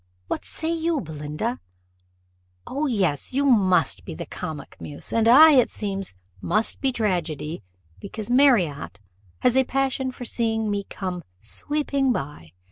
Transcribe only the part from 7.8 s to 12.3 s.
because Marriott has a passion for seeing me 'come sweeping